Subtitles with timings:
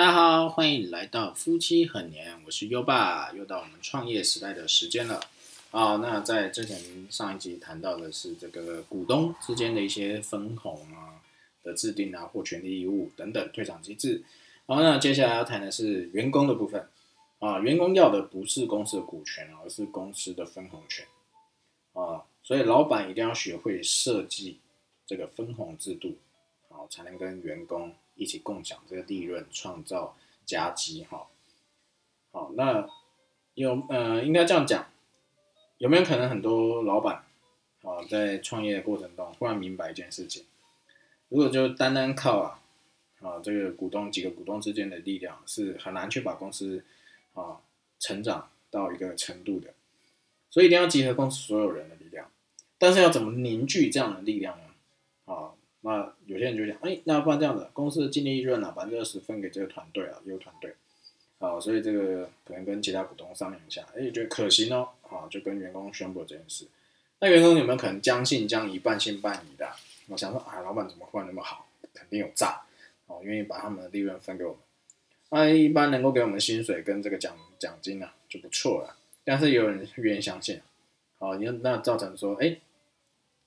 [0.00, 5.20] 大家好，欢迎来到夫妻很年，我是优爸，又到我们创业时代的时间了。
[5.72, 11.20] 啊，那在之前上一集谈到的是这个股东之间的一些分红啊
[11.62, 14.24] 的制定啊，或权利义务等等退场机制。
[14.64, 16.88] 好，那，接下来要谈的是员工的部分。
[17.38, 21.04] 啊，员工要的不是公司的股权，而是公司的分红权。
[21.92, 24.60] 啊，所以老板一定要学会设计
[25.06, 26.16] 这个分红制度，
[26.88, 31.04] 才能跟员工一起共享这个利润，创造佳绩。
[31.10, 31.26] 哈，
[32.32, 32.88] 好，那
[33.54, 34.86] 有呃，应该这样讲，
[35.78, 37.24] 有没有可能很多老板
[37.82, 40.44] 啊，在创业的过程中忽然明白一件事情，
[41.28, 42.62] 如果就单单靠啊
[43.20, 46.84] 啊这个股东几个股东之间的力量，是很难去把公司
[47.34, 47.60] 啊
[47.98, 49.74] 成长到一个程度的。
[50.48, 52.28] 所以一定要集合公司所有人的力量，
[52.76, 54.64] 但是要怎么凝聚这样的力量呢？
[55.32, 55.52] 啊，
[55.82, 60.74] 那有些人就讲，哎，那不然这样子，公司的净利润啊，百分之二十分给这个团队啊，业务团队，
[61.38, 66.66] 啊，所以这个可能跟其他股东商量一下，哎，觉得可行哦，啊，就跟员工宣布这件事。
[67.18, 69.68] 那员工有没有可能将信将疑、半信半疑的？
[70.08, 71.66] 我想说，啊，老板怎么忽然那么好？
[71.92, 72.62] 肯定有诈，
[73.06, 74.60] 哦，愿意把他们的利润分给我们。
[75.30, 78.96] 那一般能够给我们薪水跟这个奖奖金呢，就不错了。
[79.24, 80.60] 但是有人愿意相信，
[81.18, 82.58] 好，你那造成说，哎，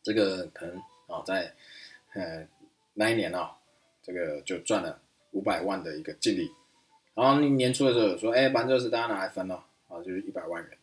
[0.02, 1.54] 这个可能啊，在
[2.14, 2.48] 呃
[2.94, 3.56] 那一年啊，
[4.02, 5.00] 这个就赚了
[5.32, 6.52] 五百万的一个净利，
[7.16, 10.78] 然后年初的时候说，哎，百分之二十大家拿来分了，啊，就是一百万元。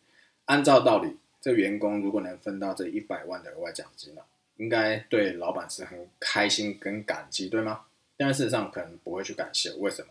[0.47, 4.23] 按照道理，这员工如果能分到这一百万的额外奖金呢，
[4.57, 7.83] 应该对老板是很开心跟感激，对吗？
[8.17, 10.09] 但事实上可能不会去感谢，为什么？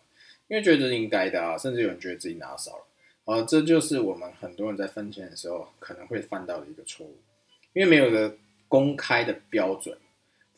[0.48, 2.86] 因为觉得是应该的啊，甚至有人觉得自己拿少了。
[3.26, 7.16] 啊，这就是我们很多人在分钱的时候可能会犯到的一个错误，
[7.74, 8.36] 因为没有一个
[8.68, 9.96] 公开的标准，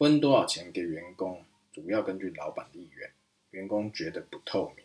[0.02, 3.08] 分多少钱给员工，主要根据老板的意愿，
[3.52, 4.84] 员工觉得不透明，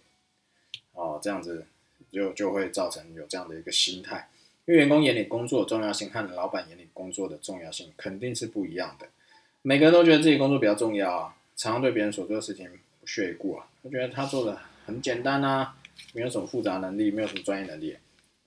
[0.92, 1.64] 哦，这样子
[2.12, 4.28] 就就会造成有这样的一个心态，
[4.67, 9.09] 因为员工眼里工作重要性和老板眼里工作的重要性肯定是不一样的，
[9.62, 12.69] 每个人都觉得自己工作比较重要啊，常常对别人所做的事情
[13.00, 15.78] 不屑一顾啊，他觉得他做的很简单啊。
[16.12, 17.97] 没有什么复杂能力，没有什么专业能力，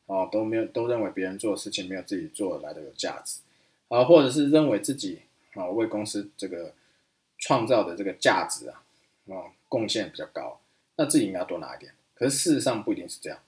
[0.06, 3.40] 哦，都没有，都认为别人做的事情没有自己做来的有价值，
[3.88, 5.19] 啊，或者是认为自己
[5.59, 6.74] 啊为公司这个
[7.38, 8.81] 创造的这个价值啊，
[9.30, 10.59] 啊贡献比较高，
[10.96, 11.94] 那自己应该多拿一点。
[12.14, 13.40] 可是事实上不一定是这样，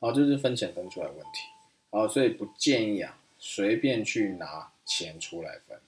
[0.00, 1.46] 啊，就是分钱分出来问题，
[1.90, 5.78] 啊，所以不建议啊随便去拿钱出来分，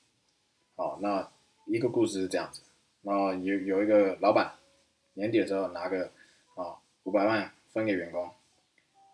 [0.77, 1.29] 好，那
[1.67, 2.63] 一个故事是这样子，
[3.03, 4.55] 那有有一个老板
[5.15, 6.11] 年底的时候拿个
[6.55, 7.53] 啊五百万。
[7.73, 8.31] 分给员工，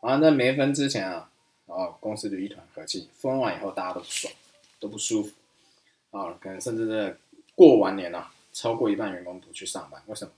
[0.03, 1.31] 然后在没分之前啊，
[1.67, 3.09] 然后公司就一团和气。
[3.15, 4.35] 分完以后，大家都不爽，
[4.81, 5.31] 都不舒服
[6.11, 7.17] 啊，可能甚至在
[7.55, 10.03] 过完年了，超过一半员工不去上班。
[10.07, 10.33] 为什么？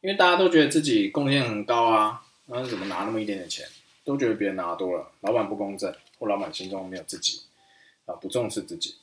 [0.00, 3.66] 因为大家都觉得自己贡献很高啊，那怎么拿那么一点点钱？
[4.04, 7.42] 都觉得别人拿多了，老板不公正，或老板心中没有自己
[8.06, 8.96] 啊，不重视自己。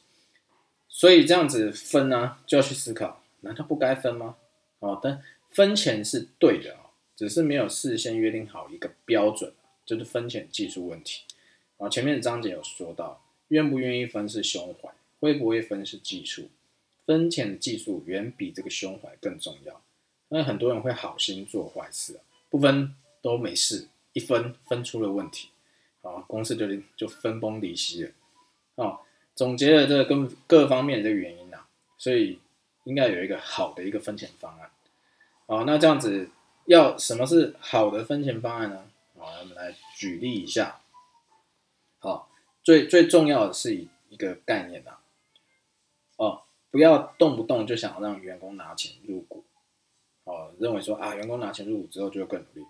[0.89, 4.35] 所以这样子分呢，就要去思考：难道不该分吗？
[4.79, 6.77] 哦，但分钱是对的。
[7.17, 9.53] 只是没有事先约定好一个标准，
[9.85, 11.23] 就是分钱技术问题。
[11.77, 14.89] 啊，前面的章节有说到，愿不愿意分是胸怀，
[15.19, 16.49] 会不会分是技术。
[17.05, 19.81] 分钱的技术远比这个胸怀更重要。
[20.29, 25.49] 那很多人会好心做坏事，不分都没事，一分分出了问题，
[26.01, 26.65] 啊，公司就
[26.95, 28.11] 就分崩离析了。
[28.75, 28.99] 啊，
[29.35, 32.39] 总结了这个跟各方面的原因啊，所以
[32.85, 34.71] 应该有一个好的一个分钱方案。
[35.47, 36.29] 啊，那这样子。
[36.67, 38.89] 要什么是好的分钱方案呢？
[39.19, 40.81] 好，我们来举例一下。
[41.99, 42.27] 好，
[42.63, 44.99] 最最重要的是一一个概念啊，
[46.17, 49.43] 哦，不要动不动就想让员工拿钱入股，
[50.23, 52.65] 哦，认为说啊，员工拿钱入股之后就会更努力。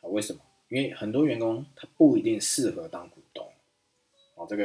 [0.00, 0.40] 啊，为什么？
[0.68, 3.50] 因为很多员工他不一定适合当股东。
[4.34, 4.64] 哦，这个，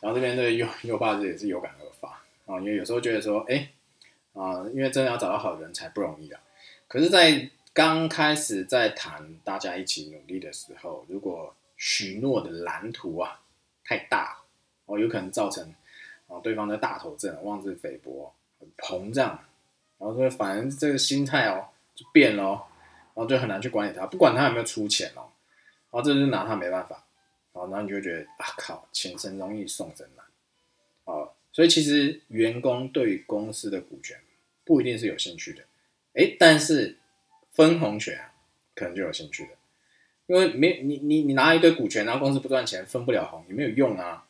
[0.00, 3.70] 然后这边这个优优爸这也是有感而发啊，因为有时候觉得说，哎，
[4.32, 6.40] 啊，因为真的要找到好人才不容易啊，
[6.88, 13.42] 可是，在刚开始在谈大家一起努力的时候，如果许诺的蓝图啊
[13.84, 14.42] 太大，
[14.86, 15.74] 哦，有可能造成
[16.32, 19.38] 啊对方的大头症、妄自菲薄、很膨胀，
[19.98, 22.66] 然后说反正这个心态哦就变了，
[23.14, 25.28] 然后就很难去管理他，不管他有没有出钱哦，
[25.90, 27.04] 然后这就拿他没办法，
[27.52, 30.24] 然后然后你就觉得啊靠，钱生容易送真难，
[31.04, 34.18] 哦，所以其实员工对公司的股权
[34.64, 35.62] 不一定是有兴趣的，
[36.14, 36.98] 哎，但是。
[37.54, 38.18] 分红权
[38.74, 39.50] 可能就有兴趣的，
[40.24, 44.26] 因为没你你你拿一堆股权，然后公司不赚钱，分不了红也没有用啊。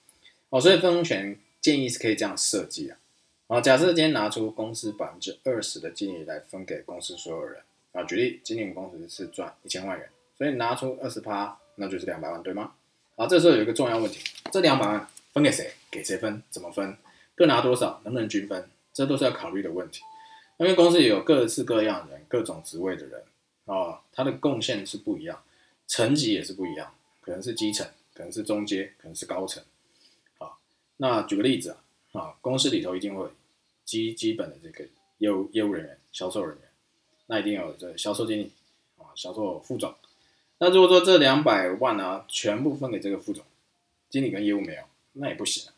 [0.49, 2.99] 哦，所以分红权建议是可以这样设计啊。
[3.47, 7.63] 哦，假设今天拿出公司百分之二十的经理来分给公司所有人，
[7.93, 12.73] 啊，举例，今年公司是赚一千万元，所以拿出二十趴，那就是两百万，对吗？
[13.17, 14.21] 好，这时候有一个重要问题，
[14.51, 15.71] 这两百万分给谁？
[15.91, 16.43] 给谁分？
[16.51, 16.97] 怎么分？
[17.35, 18.01] 各拿多少？
[18.05, 18.69] 能不能均分？
[18.93, 20.03] 这都是要考虑的问题。
[20.59, 23.23] 因为公司也有各式各样的人，各种职位的人，
[23.67, 25.43] 啊，他的贡献是不一样，
[25.87, 29.63] 层级也是不一样，可能是基层，可能是中阶，可能是高层。
[31.03, 33.27] 那举个例子啊，啊，公司里头一定会
[33.85, 34.89] 基基本的这个
[35.19, 36.69] 业务业务人员、销售人员，
[37.27, 38.53] 那一定有这销售经理
[38.99, 39.93] 啊、销售副总。
[40.59, 43.45] 那如果说这两百万呢，全部分给这个副总，
[44.11, 44.83] 经理跟业务没有，
[45.15, 45.75] 那也不行啊。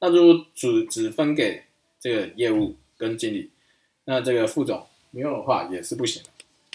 [0.00, 1.62] 那如果只只分给
[2.00, 3.50] 这个业务跟经理，
[4.06, 6.30] 那这个副总没有的话也是不行的。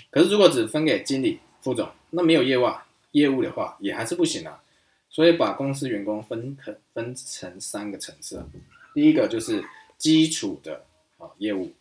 [0.09, 4.63] 可是如果只分给经理、副总，那没有业务啊，业务的话也还是不行啊。
[5.09, 8.45] 所以把公司员工分分分成三个层次。
[8.93, 9.63] 第一个就是
[9.97, 10.85] 基础的
[11.17, 11.73] 啊业务，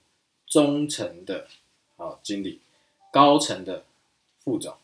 [0.46, 1.46] 中层的
[1.96, 2.60] 啊经理，
[3.12, 3.84] 高层的
[4.38, 4.75] 副总。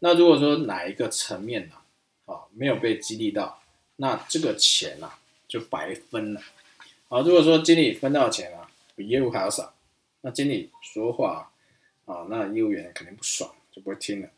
[0.00, 1.74] 那如果说哪一个层面呢
[2.26, 3.62] 啊没有被激励到，
[3.96, 5.12] 那这个钱呐
[5.46, 6.40] 就白分了。
[7.08, 9.74] 啊，如果说经理分到钱啊比业务还要少。
[10.20, 11.52] 那经理说话
[12.04, 14.28] 啊，那业务员肯定不爽，就不会听了。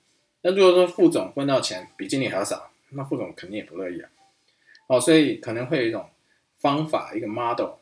[0.42, 4.10] 那如果说副总分到钱比经理还要少，那副总肯定也不乐意啊。
[4.86, 6.08] 哦，所以可能会有一种
[6.58, 7.74] 方法，一个 model，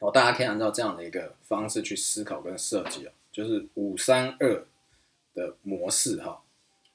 [0.00, 4.66] 哦，大家可以按照这样的一个方式去思考跟设计啊，就是五三二
[5.34, 6.42] 的模式哈。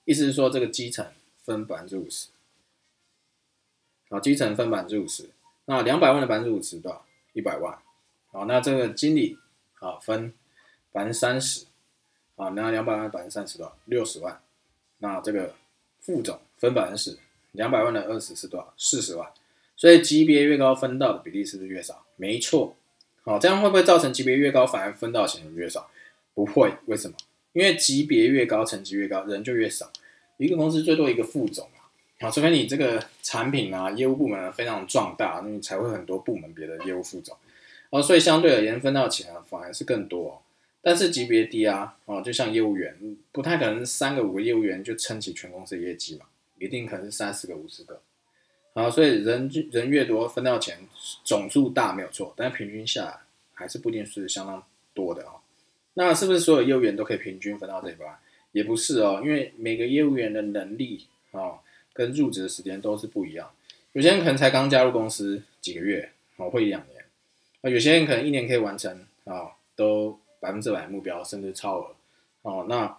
[0.06, 1.06] 意思是说，这个基层
[1.44, 2.30] 分百分之五十，
[4.10, 5.30] 好，基层分百分之五十，
[5.66, 7.06] 那两百万的百分之五十多少？
[7.34, 7.78] 一百万，
[8.32, 9.38] 好，那这个经理。
[9.82, 10.32] 啊，分
[10.92, 11.66] 百分之三十，
[12.36, 13.76] 啊，那两百万百分之三十多少？
[13.86, 14.40] 六十万。
[15.00, 15.56] 那这个
[16.02, 17.18] 副总分百分之十，
[17.54, 18.74] 两百万的二十是多少？
[18.78, 19.28] 四十万。
[19.78, 22.06] 所以级别越高，分到的比例是不是越少？
[22.16, 22.76] 没错。
[23.24, 25.90] 好，这样会不会造成级别越高，反而分到钱越少？
[26.34, 26.74] 不会。
[26.86, 27.16] 为什么？
[27.54, 29.92] 因为级别越高，层级越高，人就越少。
[30.38, 31.86] 一个公司最多一个副总啊，
[32.22, 37.36] 好，除非你这个产品啊、业务部门非常壮大，那你才会很多部门别的业务副总。
[37.90, 40.42] 哦，所以相对而言分到钱啊，反而是更多，
[40.82, 46.26] 但是级别低啊，哦，就像业务员，不太可能三个五个业务员就撑起全公司业绩嘛，
[46.58, 48.02] 一定可能是三十个五十个，
[48.74, 50.80] 好，所以人人越多分到钱
[51.24, 53.20] 总数大没有错，但是平均下来
[53.54, 54.64] 还是不一定是相当
[54.94, 55.42] 多的哦。
[55.94, 58.18] 那是不是所有业务员都可以平均分到这一半？
[58.52, 61.60] 也不是哦，因为每个业务员的能力啊，
[61.94, 63.50] 跟入职的时间都是不一样，
[63.94, 67.06] 有些人可能才刚加入公司几个月，哦，会一两年。
[67.62, 71.96] 啊，有些人可能一年可以完成啊，都百分之百目标，甚至超额
[72.42, 72.66] 哦。
[72.68, 72.98] 那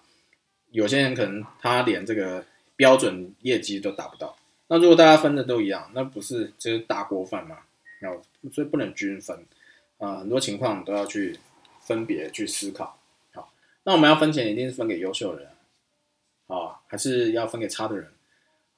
[0.70, 2.42] 有些人可能他连这个
[2.76, 4.34] 标准业绩都达不到。
[4.68, 7.58] 那如果大家分的都一样，那不是就是大锅饭吗？
[8.00, 9.44] 哦，所以不能均分
[9.98, 11.38] 啊，很多情况都要去
[11.80, 12.98] 分别去思考。
[13.34, 13.52] 好，
[13.84, 15.50] 那我们要分钱，一定是分给优秀的人
[16.46, 18.08] 啊，还是要分给差的人？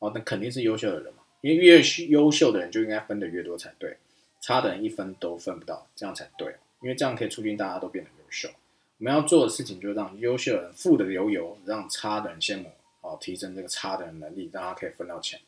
[0.00, 3.96] 哦，那肯定是优秀的人嘛，因为越优秀的人就应该分的越多才对。
[4.40, 8.50] 差的人一分都分不到，这样才对，因为这样可以促进大家都变得越秀。
[8.98, 12.70] 我们要做的事情就是让优秀的人富的流油，让差的人羡慕，
[13.00, 15.40] 哦，提升这个差的人能力，让他可以分到钱。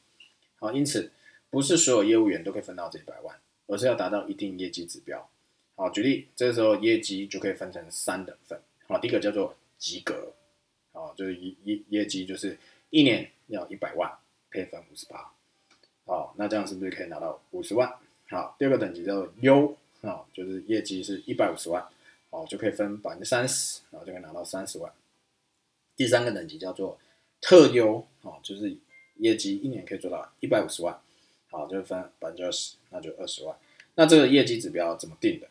[0.58, 1.10] 好，因此
[1.50, 3.36] 不是所有业务员都可以分到这一百万，
[3.66, 5.28] 而是要达到一定业绩指标。
[5.74, 8.58] 好，举例，这个时候业绩就可以分成三等份。
[8.88, 10.32] 好，第一个叫做及格，
[10.92, 12.58] 好，就是一业业绩就是
[12.90, 14.10] 一年要一百万，
[14.50, 15.32] 可以分五十八。
[16.06, 17.92] 好，那这样是不是可以拿到五十万？
[18.28, 21.86] 好，第二个等级叫做优，啊，就是业绩是一百五十万，
[22.36, 24.92] 哦，就可以分百分之三十，然后就可以拿到三十万。
[25.96, 26.98] 第三个等级叫做
[27.40, 28.76] 特优，哦，就是
[29.16, 31.00] 业绩一年可以做到一百五十万，
[31.48, 33.56] 好，就分百分之二十，那就二十万。
[33.94, 35.48] 那这个业绩指标怎么定的？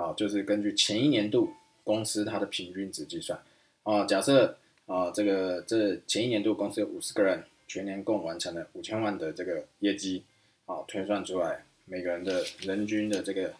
[0.00, 3.42] 啊，就是根据前一年度公司它的平均值计算，
[3.82, 4.56] 啊，假设
[4.86, 10.22] 啊，这个这前一年度公司有五十个人，全年共完成了五千万的这个业绩，
[10.66, 11.64] 啊，推算出来。
[11.86, 13.52] 每个人的人均的这个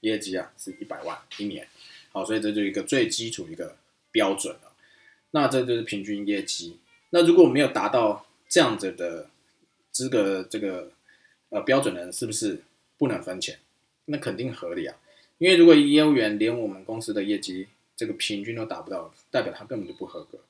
[0.00, 1.66] 业绩啊，是一百万一年，
[2.18, 3.76] 好，所以这就一个最基础一个
[4.10, 4.72] 标准了。
[5.30, 6.78] 那这就是平均业绩。
[7.10, 9.30] 那如果没有达到这样子的
[9.92, 10.90] 资格，这个
[11.50, 12.62] 呃标准的人，是不是
[12.96, 13.60] 不能分钱？
[14.06, 14.96] 那肯定合理啊。
[15.38, 20.40] 因为如果业务员连我们公司的业绩这个平均都达不到，代表他根本就不合格，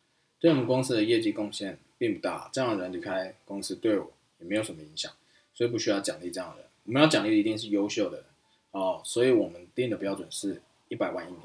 [0.40, 2.48] 对我们公司的业绩贡献并不大。
[2.50, 4.10] 这样的人离开公司对我
[4.40, 5.12] 也没有什么影响，
[5.52, 6.64] 所以不需要奖励这样的人。
[6.84, 8.26] 我们要奖励的一定是优秀的人
[8.70, 11.42] 哦，所以我们定的标准是一百万一年。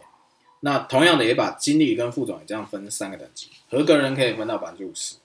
[0.66, 5.18] 那同样的也把经理跟副总也这样分三个等级，合格人可以分到百分之五十，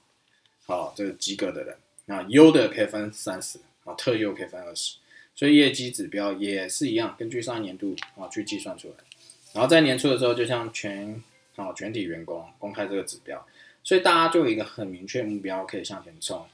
[0.67, 1.77] 好，这是及格的人，
[2.07, 4.97] 那优的可以分三十，啊，特优可以分二十，
[5.37, 8.95] 所以业绩指标也是一样，根据上一年度啊去计算出来。
[9.53, 11.23] 然后在年初的时候，就像全
[11.55, 13.47] 啊，全体员工公开这个指标，
[13.85, 16.45] 所以大家就有一个很明确目标可以向前冲，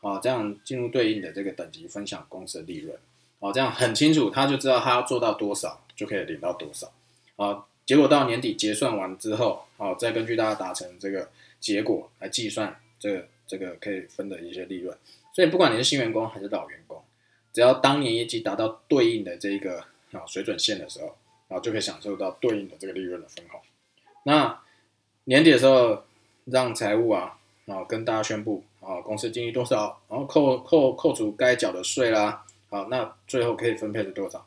[0.00, 2.98] 啊，这样进入对应的这个等级分享公司的利润，
[3.38, 6.92] 啊，这样很清楚，他就知道他要做到多少就可以领到多少，
[7.36, 14.96] 啊，结果到年底结算完之后，啊，再根据大家达成这个结果来计算这个这个可以分的一些利润，
[15.34, 17.02] 所以不管你是新员工还是老员工，
[17.52, 21.16] 只要当年业绩达到对应的这个啊水准线的时候。
[21.48, 23.60] 啊，就可以享受到对应的这个利润的分红。
[24.22, 24.58] 那
[25.24, 26.02] 年底的时候，
[26.46, 34.38] 让财务啊，啊跟大家宣布啊，公司净利多少，然后扣扣扣除该缴的税啦，好，那最后可以分配是多少？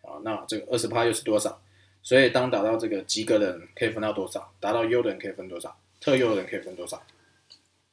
[0.00, 1.60] 啊，那这个二十趴又是多少？
[2.04, 4.52] 所以当达到这个及格的人可以分到多少？
[4.60, 5.76] 达到优的人可以分多少？
[6.00, 7.02] 特优的人可以分多少？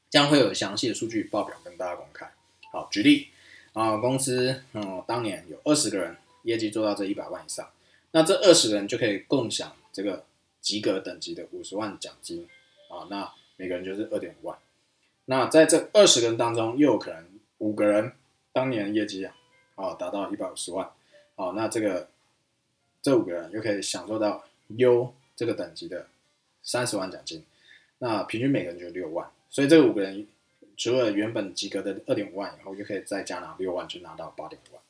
[0.09, 2.29] 将会有详细的数据报表跟大家公开。
[2.73, 3.29] 好，举例
[3.71, 7.67] 啊，公司嗯当年有二十个人业绩做到这一百万以上。
[8.11, 10.25] 那这二十人就可以共享这个
[10.59, 12.45] 及格等级的五十万奖金
[12.89, 14.59] 啊，那每个人就是二点五万。
[15.25, 17.25] 那在这二十人当中，又有可能
[17.59, 18.11] 五个人
[18.51, 19.33] 当年业绩啊，
[19.75, 20.91] 啊达到一百五十万，
[21.35, 22.09] 啊，那这个
[23.01, 24.43] 这五个人就可以享受到
[24.77, 26.07] 优这个等级的
[26.63, 27.43] 三十万奖金，
[27.97, 30.27] 那平均每个人就六万，所以这五个人
[30.77, 34.81] 除了原本及格的二点五万以后，就可以再加拿六万，就拿到八点五万。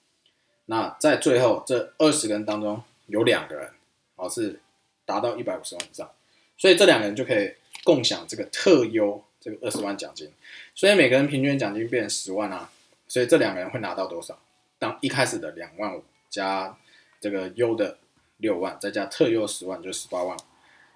[0.66, 3.70] 那在最后这二十个人当中，有两个人，
[4.16, 4.60] 哦是
[5.06, 6.10] 达到一百五十万以上，
[6.58, 7.54] 所以这两个人就可以
[7.84, 10.32] 共享这个特优这个二十万奖金，
[10.76, 12.72] 所以每个人平均奖金变十万啊，
[13.08, 14.38] 所以这两个人会拿到多少？
[14.80, 16.78] 当一开始的两万五加
[17.22, 18.00] 这个优的
[18.36, 20.38] 六万，再加特优十万，就十八万。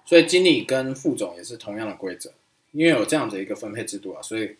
[0.04, 2.34] 所以经理跟副总也是同样的规则，
[2.72, 4.56] 因为有这样的一个分配制度啊，所以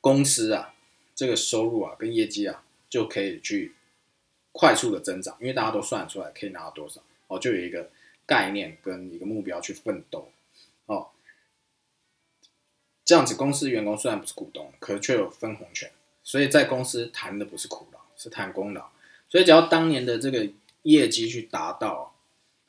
[0.00, 0.72] 公司啊
[1.14, 3.74] 这个收入啊跟业绩啊就可以去。
[4.50, 7.90] 快速的增长，因为大家都算出来可以拿到多少哦，就有一个
[8.26, 10.32] 概念跟一个目标去奋斗
[10.86, 11.10] 哦。
[13.04, 15.92] 这样子，公司员工虽然不是股东，可却有分红权，
[16.24, 18.88] 所以在公司谈的不是苦劳，是谈功劳。
[19.28, 20.48] 所以只要当年的这个
[20.90, 22.14] 业绩去达到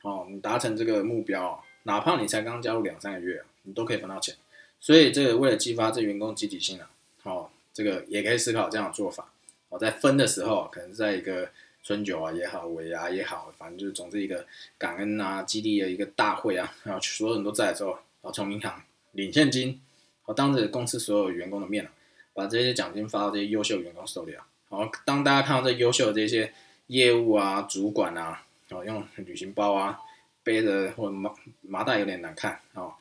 [0.02, 4.34] 哦，你达成这个目标，哪怕你才刚加入两三个月，你都可以分到钱。
[4.80, 6.90] 所以这个为了激发这员工积极性啊，
[7.24, 9.32] 哦，这个也可以思考这样的做法
[9.68, 11.50] 哦，在分的时候，可能在一个。
[11.82, 14.46] 春酒啊也好，尾牙也好，反正就是总之一个
[14.76, 19.80] 感恩啊、激励的一个大会啊，然后所有人都在的时候，然后从银行领现金，
[20.20, 21.88] 好当着公司所有员工的面
[22.34, 26.52] 把这些奖金发到这些优秀员工手里啊，然后当大家看到这优秀的这些
[26.90, 29.96] 业务啊、主管啊，哦用旅行包啊
[30.42, 31.32] 背着或麻
[31.62, 32.92] 麻袋有点难看哦，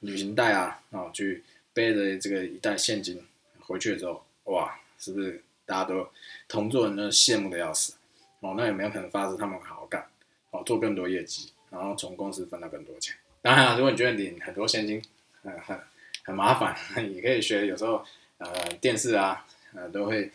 [0.00, 3.22] 旅行袋啊，哦去背着这个一袋现金
[3.60, 6.08] 回去的时候，哇，是不是大家都
[6.48, 7.92] 同桌人都羡慕的要死？
[8.40, 10.02] 哦，那有没有可能发誓他们好好干，
[10.50, 13.14] 哦，做更多业绩，然后从公司分到更多钱？
[13.42, 15.02] 当然，如果你觉得领很多现金，
[15.42, 15.78] 很很
[16.24, 16.74] 很麻烦，
[17.14, 17.66] 也可以学。
[17.66, 18.02] 有时候，
[18.38, 18.48] 呃，
[18.80, 20.30] 电视啊，呃，都会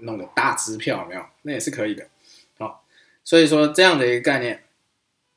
[0.00, 1.24] 弄个大支票，没有？
[1.40, 2.06] 那也是可以的。
[3.30, 4.64] 所以说这样的一个概念，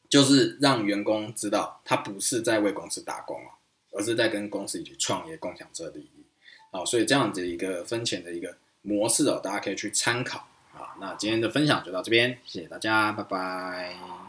[0.09, 3.49] 就是让员工知道，他不是在为公司打工哦，
[3.91, 6.23] 而是在跟公司一起创业，共享这利益。
[6.71, 10.47] 好，所以这样子一个分钱的一个模式哦，大家可以去参考。
[10.73, 14.22] 啊，那今天的分享就到这边，谢谢大家，拜拜。